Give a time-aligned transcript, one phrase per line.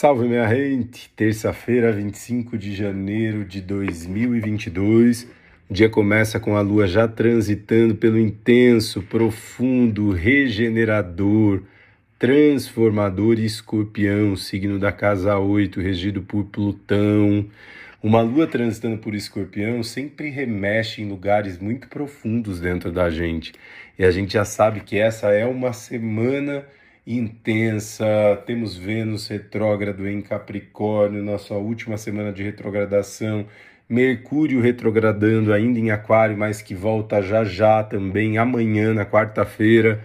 [0.00, 1.10] Salve minha gente!
[1.16, 5.26] Terça-feira, 25 de janeiro de 2022.
[5.68, 11.64] O dia começa com a lua já transitando pelo intenso, profundo, regenerador,
[12.16, 17.44] transformador escorpião, signo da casa 8, regido por Plutão.
[18.00, 23.52] Uma lua transitando por escorpião sempre remexe em lugares muito profundos dentro da gente.
[23.98, 26.64] E a gente já sabe que essa é uma semana
[27.08, 28.06] intensa.
[28.44, 33.46] Temos Vênus retrógrado em Capricórnio, nossa última semana de retrogradação.
[33.88, 40.04] Mercúrio retrogradando ainda em Aquário, mas que volta já já também amanhã, na quarta-feira,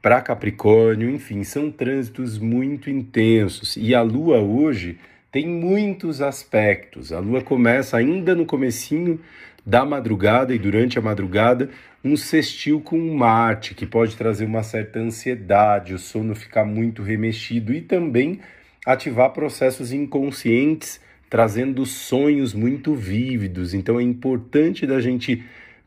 [0.00, 1.10] para Capricórnio.
[1.10, 3.76] Enfim, são trânsitos muito intensos.
[3.76, 4.98] E a Lua hoje
[5.32, 7.12] tem muitos aspectos.
[7.12, 9.20] A Lua começa ainda no comecinho
[9.64, 11.70] da madrugada e durante a madrugada
[12.02, 17.72] um sextil com Marte, que pode trazer uma certa ansiedade, o sono ficar muito remexido
[17.72, 18.40] e também
[18.86, 23.74] ativar processos inconscientes, trazendo sonhos muito vívidos.
[23.74, 25.44] Então é importante da gente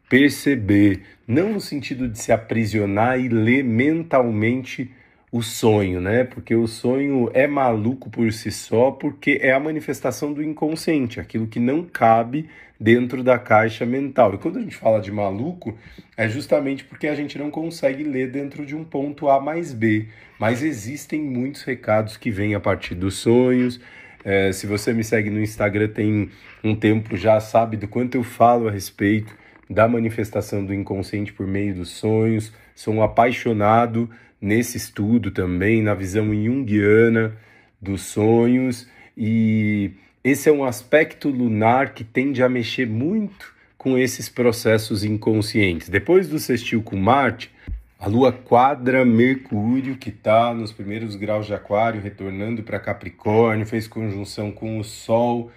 [0.07, 4.91] perceber, não no sentido de se aprisionar e ler mentalmente
[5.33, 6.23] o sonho, né?
[6.23, 11.47] Porque o sonho é maluco por si só, porque é a manifestação do inconsciente, aquilo
[11.47, 12.47] que não cabe
[12.79, 14.35] dentro da caixa mental.
[14.35, 15.75] E quando a gente fala de maluco,
[16.15, 20.05] é justamente porque a gente não consegue ler dentro de um ponto A mais B.
[20.37, 23.81] Mas existem muitos recados que vêm a partir dos sonhos.
[24.23, 26.29] É, se você me segue no Instagram tem
[26.63, 29.35] um tempo já sabe do quanto eu falo a respeito
[29.67, 32.53] da manifestação do inconsciente por meio dos sonhos.
[32.75, 34.07] Sou um apaixonado
[34.44, 37.38] nesse estudo também, na visão junguiana
[37.81, 38.85] dos sonhos,
[39.17, 39.91] e
[40.22, 45.88] esse é um aspecto lunar que tende a mexer muito com esses processos inconscientes.
[45.88, 47.52] Depois do sextil com Marte,
[47.97, 53.88] a Lua quadra Mercúrio, que está nos primeiros graus de Aquário, retornando para Capricórnio, fez
[53.88, 55.51] conjunção com o Sol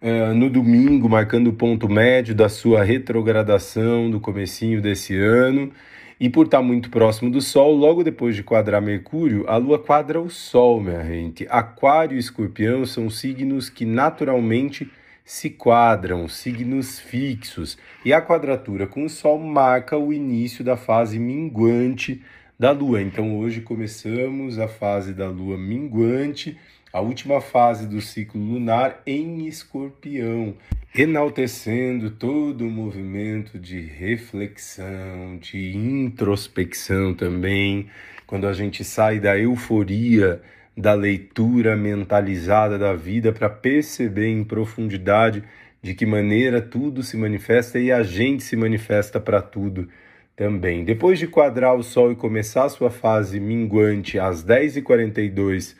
[0.00, 5.72] uh, no domingo, marcando o ponto médio da sua retrogradação do comecinho desse ano.
[6.22, 10.20] E por estar muito próximo do Sol, logo depois de quadrar Mercúrio, a Lua quadra
[10.20, 11.44] o Sol, minha gente.
[11.50, 14.88] Aquário e Escorpião são signos que naturalmente
[15.24, 17.76] se quadram, signos fixos.
[18.04, 22.22] E a quadratura com o Sol marca o início da fase minguante
[22.56, 23.02] da Lua.
[23.02, 26.56] Então hoje começamos a fase da Lua minguante
[26.92, 30.54] a última fase do ciclo lunar em escorpião,
[30.94, 37.86] enaltecendo todo o movimento de reflexão, de introspecção também,
[38.26, 40.42] quando a gente sai da euforia
[40.76, 45.42] da leitura mentalizada da vida para perceber em profundidade
[45.82, 49.88] de que maneira tudo se manifesta e a gente se manifesta para tudo
[50.36, 50.84] também.
[50.84, 55.74] Depois de quadrar o Sol e começar a sua fase minguante às 10h42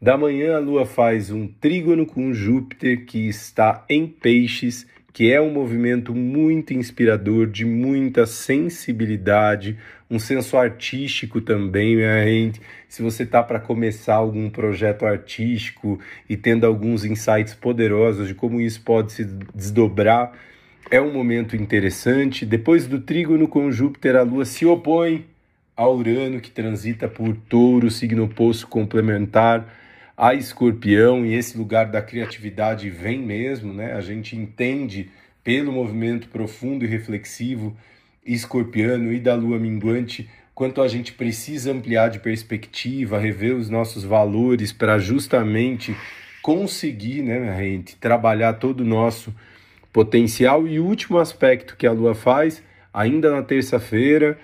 [0.00, 5.38] da manhã, a Lua faz um trígono com Júpiter, que está em Peixes, que é
[5.42, 9.76] um movimento muito inspirador, de muita sensibilidade,
[10.10, 11.98] um senso artístico também.
[12.88, 18.58] Se você tá para começar algum projeto artístico e tendo alguns insights poderosos de como
[18.58, 19.24] isso pode se
[19.54, 20.32] desdobrar,
[20.90, 22.46] é um momento interessante.
[22.46, 25.26] Depois do trígono com Júpiter, a Lua se opõe
[25.76, 29.79] ao Urano, que transita por Touro, signo oposto complementar
[30.20, 33.94] a escorpião e esse lugar da criatividade vem mesmo, né?
[33.94, 35.08] A gente entende
[35.42, 37.74] pelo movimento profundo e reflexivo
[38.22, 44.04] escorpiano e da lua minguante quanto a gente precisa ampliar de perspectiva, rever os nossos
[44.04, 45.96] valores para justamente
[46.42, 49.34] conseguir, né, gente, trabalhar todo o nosso
[49.90, 50.68] potencial.
[50.68, 54.38] E o último aspecto que a lua faz, ainda na terça-feira,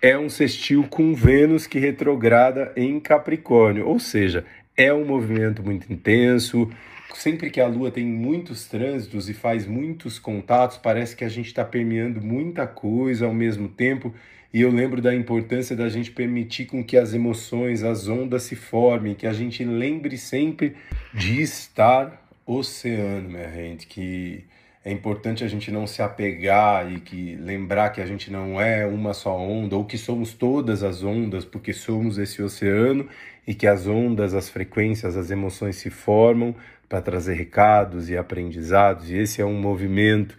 [0.00, 4.44] é um sextil com Vênus que retrograda em Capricórnio, ou seja,
[4.76, 6.70] é um movimento muito intenso.
[7.14, 11.46] Sempre que a Lua tem muitos trânsitos e faz muitos contatos, parece que a gente
[11.46, 14.14] está permeando muita coisa ao mesmo tempo.
[14.52, 18.54] E eu lembro da importância da gente permitir com que as emoções, as ondas se
[18.54, 20.76] formem, que a gente lembre sempre
[21.12, 24.44] de estar oceano, minha gente, que
[24.86, 28.86] é importante a gente não se apegar e que lembrar que a gente não é
[28.86, 33.08] uma só onda ou que somos todas as ondas, porque somos esse oceano
[33.44, 36.54] e que as ondas, as frequências, as emoções se formam
[36.88, 40.38] para trazer recados e aprendizados, e esse é um movimento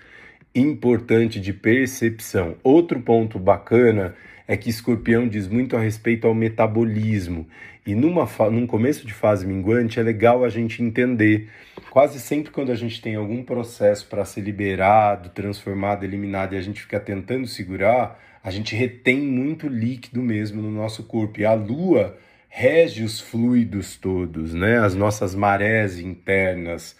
[0.55, 2.55] importante de percepção.
[2.63, 4.15] Outro ponto bacana
[4.47, 7.45] é que Escorpião diz muito a respeito ao metabolismo.
[7.85, 11.49] E numa, num começo de fase minguante é legal a gente entender.
[11.97, 16.61] Quase sempre quando a gente tem algum processo para ser liberado, transformado, eliminado e a
[16.61, 21.39] gente fica tentando segurar, a gente retém muito líquido mesmo no nosso corpo.
[21.39, 22.15] E a lua
[22.47, 24.77] rege os fluidos todos, né?
[24.77, 26.95] As nossas marés internas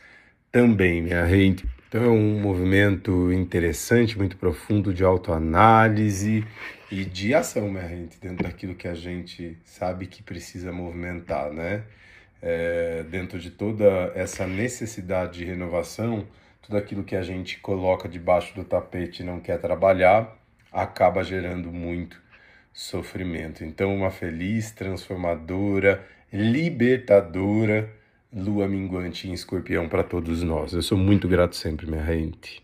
[0.52, 1.64] também, minha gente.
[1.88, 6.44] Então é um movimento interessante, muito profundo de autoanálise
[6.92, 11.84] e de ação, minha gente, dentro daquilo que a gente sabe que precisa movimentar, né?
[12.42, 16.28] É, dentro de toda essa necessidade de renovação,
[16.62, 20.38] tudo aquilo que a gente coloca debaixo do tapete e não quer trabalhar
[20.72, 22.22] acaba gerando muito
[22.72, 23.64] sofrimento.
[23.64, 27.98] Então, uma feliz, transformadora, libertadora
[28.34, 30.74] lua minguante em escorpião para todos nós.
[30.74, 32.62] Eu sou muito grato sempre, minha gente.